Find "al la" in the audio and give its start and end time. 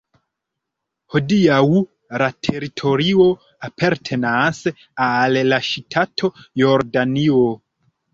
5.09-5.61